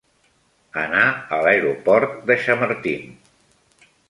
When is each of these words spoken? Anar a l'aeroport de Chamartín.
Anar 0.83 1.03
a 1.37 1.41
l'aeroport 1.49 2.17
de 2.31 2.39
Chamartín. 2.47 3.17